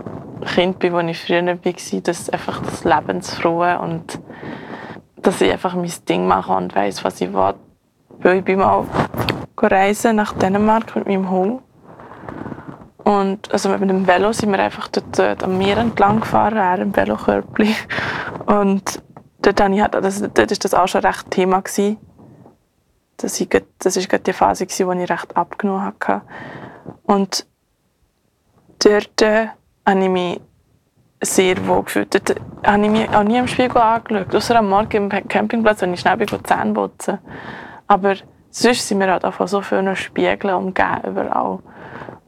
Kind 0.44 0.78
bin, 0.78 0.92
das 0.92 1.04
ich 1.06 1.20
früher 1.20 1.46
war, 1.46 2.00
das 2.02 2.30
einfach 2.30 2.62
das 2.62 2.84
Lebensfrohe 2.84 3.78
und 3.78 4.20
dass 5.16 5.40
ich 5.40 5.50
einfach 5.50 5.74
mein 5.74 5.92
Ding 6.08 6.26
mache 6.26 6.52
und 6.52 6.74
weiß, 6.74 7.04
was 7.04 7.20
ich 7.20 7.32
will. 7.32 7.54
Weil 8.18 8.38
ich 8.38 8.44
bin 8.44 8.58
mal 8.58 8.84
reisen 9.56 10.16
nach 10.16 10.32
Dänemark 10.34 10.94
mit 10.96 11.06
meinem 11.06 11.30
Hund. 11.30 11.62
Und 12.98 13.52
also 13.52 13.68
mit 13.68 13.88
dem 13.88 14.06
Velo 14.06 14.32
sind 14.32 14.50
wir 14.50 14.58
einfach 14.58 14.88
dort, 14.88 15.16
dort 15.16 15.44
am 15.44 15.58
Meer 15.58 15.78
entlang 15.78 16.20
gefahren, 16.20 16.56
er 16.56 16.78
im 16.80 16.94
Velokörbli. 16.94 17.74
Und 18.46 19.00
dort, 19.42 19.60
ich, 19.60 19.86
das, 19.86 20.20
dort 20.20 20.38
war 20.38 20.46
das 20.46 20.74
auch 20.74 20.88
schon 20.88 21.02
recht 21.02 21.30
Thema. 21.30 21.60
Gewesen. 21.60 21.98
Das 23.16 23.40
war 23.40 23.60
ist 23.96 24.26
die 24.26 24.32
Phase, 24.32 24.64
in 24.64 24.88
der 24.88 25.04
ich 25.04 25.10
recht 25.10 25.36
abgenommen 25.36 25.84
hatte. 25.84 26.22
Und 27.04 27.46
dort 28.80 29.22
äh, 29.22 29.48
habe 29.86 30.02
ich 30.02 30.10
mich 30.10 30.40
sehr 31.22 31.66
wohl 31.66 31.82
gefühlt. 31.84 32.14
Dort 32.14 32.40
habe 32.64 32.84
ich 32.84 32.90
mich 32.90 33.08
auch 33.10 33.22
nie 33.22 33.38
im 33.38 33.48
Spiegel 33.48 33.78
angeschaut. 33.78 34.34
Außer 34.34 34.56
am 34.56 34.68
Morgen 34.68 35.10
im 35.10 35.28
Campingplatz, 35.28 35.80
wenn 35.82 35.94
ich 35.94 36.00
schnell 36.00 36.16
bin, 36.16 36.28
Zähne 36.44 36.74
putzen. 36.74 37.18
Aber 37.86 38.14
sonst 38.50 38.86
sind 38.86 39.00
wir 39.00 39.10
halt 39.10 39.24
auch 39.24 39.34
von 39.34 39.46
so 39.46 39.62
vielen 39.62 39.94
Spiegeln 39.96 40.54
umgeben, 40.54 41.00
überall. 41.06 41.60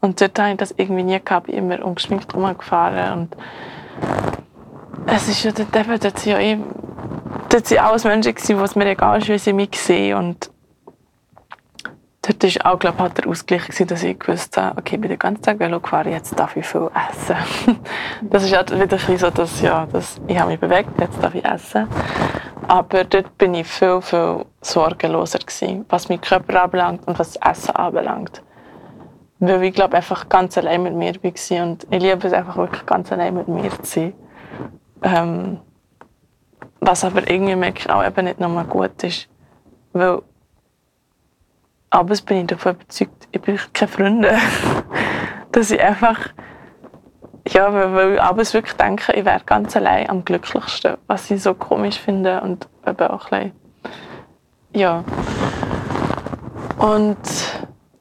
Und 0.00 0.20
dort 0.20 0.38
habe 0.38 0.52
ich 0.52 0.56
das 0.56 0.74
irgendwie 0.76 1.02
nie 1.02 1.20
gehabt. 1.22 1.48
Ich 1.48 1.56
bin 1.56 1.70
immer 1.70 1.84
ungeschminkt 1.84 2.34
rumgefahren. 2.34 3.12
Und 3.12 3.36
es 5.06 5.28
ist 5.28 5.42
ja 5.42 5.52
dort 5.52 5.74
eben, 5.74 5.98
dort 5.98 6.18
sind 6.18 6.32
ja 6.32 6.38
eh, 6.38 6.58
dort 7.48 7.66
sind 7.66 7.82
alles 7.82 8.04
Menschen 8.04 8.34
gewesen, 8.34 8.58
wo 8.58 8.64
es 8.64 8.76
mir 8.76 8.86
egal 8.86 9.18
ist, 9.18 9.28
wie 9.28 9.38
sie 9.38 9.52
mich 9.52 9.78
sehen. 9.78 10.16
Und 10.16 10.50
dort 12.32 12.64
war 12.64 12.72
auch, 12.72 12.78
glaube 12.78 13.06
ich, 13.06 13.12
der 13.14 13.26
Ausgleich, 13.28 13.62
gewesen, 13.62 13.86
dass 13.86 14.02
ich 14.02 14.18
gewusst 14.18 14.56
habe, 14.56 14.78
okay, 14.78 14.96
ich 14.96 15.00
bin 15.00 15.10
den 15.10 15.18
ganzen 15.18 15.42
Tag 15.42 15.58
Velo 15.58 15.80
gefahren, 15.80 16.12
jetzt 16.12 16.38
darf 16.38 16.56
ich 16.56 16.66
viel 16.66 16.90
essen. 17.10 17.36
das 18.22 18.44
ist 18.44 18.56
halt 18.56 18.70
wieder 18.70 18.98
ein 19.08 19.18
so, 19.18 19.30
dass, 19.30 19.60
ja, 19.60 19.86
dass 19.86 20.20
ich 20.26 20.38
habe 20.38 20.50
mich 20.50 20.60
bewegt, 20.60 20.90
jetzt 21.00 21.22
darf 21.22 21.34
ich 21.34 21.44
essen. 21.44 21.88
Aber 22.66 23.04
dort 23.04 23.38
bin 23.38 23.54
ich 23.54 23.66
viel, 23.66 24.00
viel 24.02 24.44
sorgenloser 24.60 25.38
gewesen, 25.38 25.86
was 25.88 26.08
meinen 26.08 26.20
Körper 26.20 26.64
anbelangt 26.64 27.06
und 27.06 27.18
was 27.18 27.32
das 27.32 27.50
Essen 27.50 27.76
anbelangt. 27.76 28.42
Weil 29.40 29.62
ich 29.62 29.74
glaube 29.74 29.96
einfach 29.96 30.28
ganz 30.28 30.58
allein 30.58 30.82
mit 30.82 30.94
mir 30.94 31.14
war 31.14 31.62
und 31.66 31.86
ich 31.90 32.02
liebe 32.02 32.26
es 32.26 32.32
einfach 32.32 32.56
wirklich 32.56 32.84
ganz 32.84 33.10
allein 33.12 33.34
mit 33.34 33.48
mir 33.48 33.70
zu 33.70 33.84
sein. 33.84 34.12
Ähm, 35.02 35.60
was 36.80 37.04
aber 37.04 37.28
irgendwie 37.30 37.56
merke 37.56 37.80
ich 37.80 37.90
auch 37.90 38.04
eben 38.04 38.24
nicht 38.24 38.40
nochmal 38.40 38.64
gut 38.64 39.02
ist. 39.02 39.28
Weil 39.92 40.22
aber 41.90 42.14
bin 42.26 42.38
ich 42.38 42.46
davon 42.48 42.74
überzeugt, 42.74 43.28
ich 43.32 43.40
brauche 43.40 43.68
keine 43.72 43.90
Freunde. 43.90 44.38
dass 45.52 45.70
ich 45.70 45.80
einfach, 45.80 46.28
ja, 47.48 47.72
weil 47.72 48.14
ich 48.14 48.22
abends 48.22 48.54
wirklich 48.54 48.76
denke, 48.76 49.12
ich 49.12 49.24
wäre 49.24 49.40
ganz 49.44 49.76
allein 49.76 50.08
am 50.08 50.24
glücklichsten, 50.24 50.96
was 51.06 51.30
ich 51.30 51.42
so 51.42 51.54
komisch 51.54 51.98
finde 51.98 52.40
und 52.40 52.68
eben 52.86 53.08
auch 53.08 53.30
ein 53.32 53.52
bisschen, 53.52 53.92
ja. 54.72 55.04
Und 56.78 57.18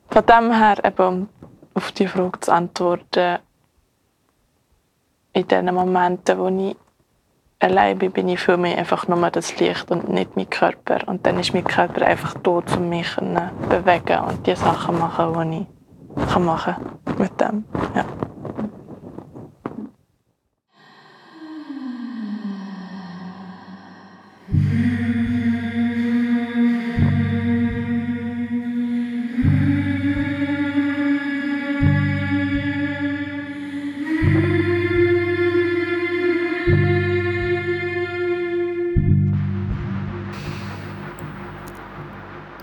von 0.10 0.26
dem 0.26 0.52
her 0.52 0.78
eben, 0.84 1.30
auf 1.74 1.92
die 1.92 2.08
Frage 2.08 2.40
zu 2.40 2.52
antworten, 2.52 3.40
in 5.34 5.48
den 5.48 5.74
Momenten, 5.74 6.38
wo 6.40 6.48
ich 6.48 6.76
allein 7.60 7.98
bin, 7.98 8.28
ich 8.28 8.40
für 8.40 8.58
mich 8.58 8.78
einfach 8.78 9.08
nur 9.08 9.30
das 9.32 9.60
Licht 9.60 9.90
und 9.92 10.10
nicht 10.10 10.36
mein 10.36 10.50
Körper. 10.50 11.00
Und 11.08 11.26
dann 11.26 11.40
ist 11.40 11.54
mein 11.54 11.64
Körper 11.64 12.06
einfach 12.06 12.34
da, 12.36 12.52
um 12.52 12.90
mich 12.90 13.10
zu 13.14 13.22
bewegen 13.70 14.20
und 14.28 14.46
die 14.46 14.56
Sachen 14.56 15.00
machen, 15.00 15.52
die 15.52 15.66
ich 16.22 16.40
machen 16.40 16.76
kann 16.76 17.18
mit 17.18 17.40
dem. 17.42 17.64
Ja. 17.96 18.06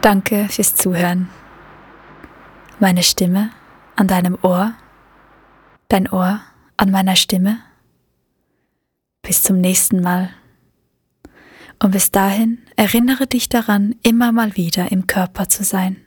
Danke 0.04 0.50
fürs 0.50 0.76
Zuhören. 0.76 1.30
Meine 2.78 3.02
Stimme 3.02 3.48
an 3.96 4.06
deinem 4.06 4.36
Ohr, 4.42 4.74
dein 5.88 6.10
Ohr 6.10 6.42
an 6.76 6.90
meiner 6.90 7.16
Stimme. 7.16 7.60
Bis 9.22 9.42
zum 9.42 9.62
nächsten 9.62 10.02
Mal. 10.02 10.28
Und 11.82 11.92
bis 11.92 12.10
dahin 12.10 12.58
erinnere 12.76 13.26
dich 13.26 13.48
daran, 13.48 13.94
immer 14.02 14.30
mal 14.30 14.56
wieder 14.56 14.92
im 14.92 15.06
Körper 15.06 15.48
zu 15.48 15.64
sein. 15.64 16.04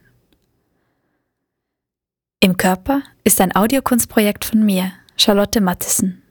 Im 2.40 2.56
Körper 2.56 3.02
ist 3.24 3.42
ein 3.42 3.56
Audiokunstprojekt 3.56 4.46
von 4.46 4.64
mir, 4.64 4.92
Charlotte 5.16 5.60
Mattison. 5.60 6.22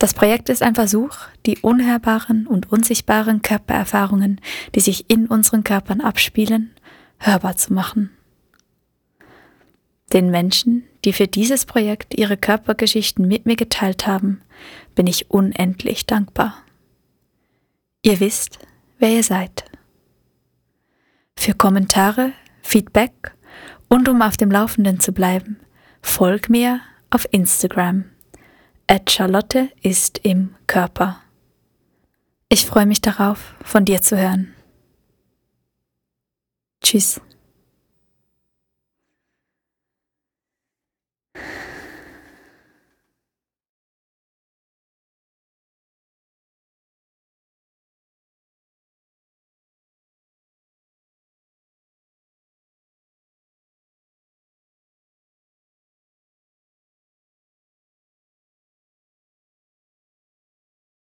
Das 0.00 0.14
Projekt 0.14 0.48
ist 0.48 0.62
ein 0.62 0.74
Versuch, 0.74 1.10
die 1.44 1.58
unhörbaren 1.58 2.46
und 2.46 2.72
unsichtbaren 2.72 3.42
Körpererfahrungen, 3.42 4.40
die 4.74 4.80
sich 4.80 5.10
in 5.10 5.26
unseren 5.26 5.62
Körpern 5.62 6.00
abspielen, 6.00 6.70
hörbar 7.18 7.58
zu 7.58 7.74
machen. 7.74 8.08
Den 10.14 10.30
Menschen, 10.30 10.84
die 11.04 11.12
für 11.12 11.26
dieses 11.26 11.66
Projekt 11.66 12.18
ihre 12.18 12.38
Körpergeschichten 12.38 13.28
mit 13.28 13.44
mir 13.44 13.56
geteilt 13.56 14.06
haben, 14.06 14.40
bin 14.94 15.06
ich 15.06 15.30
unendlich 15.30 16.06
dankbar. 16.06 16.54
Ihr 18.00 18.20
wisst, 18.20 18.58
wer 18.98 19.10
ihr 19.10 19.22
seid. 19.22 19.64
Für 21.36 21.52
Kommentare, 21.52 22.32
Feedback 22.62 23.32
und 23.88 24.08
um 24.08 24.22
auf 24.22 24.38
dem 24.38 24.50
Laufenden 24.50 24.98
zu 24.98 25.12
bleiben, 25.12 25.60
folg 26.00 26.48
mir 26.48 26.80
auf 27.10 27.28
Instagram 27.32 28.06
at 28.90 29.08
Charlotte 29.08 29.70
ist 29.82 30.18
im 30.24 30.56
Körper. 30.66 31.20
Ich 32.48 32.66
freue 32.66 32.86
mich 32.86 33.00
darauf, 33.00 33.54
von 33.62 33.84
dir 33.84 34.02
zu 34.02 34.18
hören. 34.18 34.52
Tschüss. 36.82 37.20